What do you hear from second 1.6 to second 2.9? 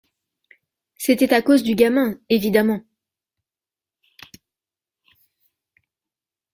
du gamin, évidemment.